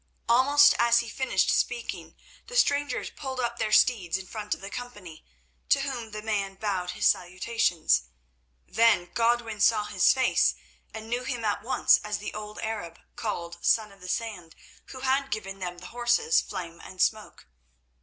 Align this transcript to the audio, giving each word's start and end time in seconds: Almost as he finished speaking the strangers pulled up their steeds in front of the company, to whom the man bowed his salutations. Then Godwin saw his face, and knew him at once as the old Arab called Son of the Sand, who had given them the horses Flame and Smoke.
Almost 0.27 0.73
as 0.79 0.97
he 1.01 1.07
finished 1.09 1.51
speaking 1.51 2.15
the 2.47 2.55
strangers 2.57 3.11
pulled 3.11 3.39
up 3.39 3.59
their 3.59 3.71
steeds 3.71 4.17
in 4.17 4.25
front 4.25 4.55
of 4.55 4.61
the 4.61 4.71
company, 4.71 5.23
to 5.69 5.81
whom 5.81 6.09
the 6.09 6.23
man 6.23 6.55
bowed 6.55 6.89
his 6.97 7.05
salutations. 7.05 8.05
Then 8.67 9.11
Godwin 9.13 9.61
saw 9.61 9.83
his 9.85 10.11
face, 10.11 10.55
and 10.91 11.07
knew 11.07 11.23
him 11.23 11.45
at 11.45 11.61
once 11.61 11.99
as 12.03 12.17
the 12.17 12.33
old 12.33 12.57
Arab 12.63 12.97
called 13.15 13.59
Son 13.63 13.91
of 13.91 14.01
the 14.01 14.09
Sand, 14.09 14.55
who 14.87 15.01
had 15.01 15.29
given 15.29 15.59
them 15.59 15.77
the 15.77 15.85
horses 15.93 16.41
Flame 16.41 16.81
and 16.83 16.99
Smoke. 16.99 17.45